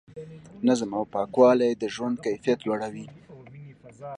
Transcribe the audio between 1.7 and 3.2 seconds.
د ژوند کیفیت لوړوي.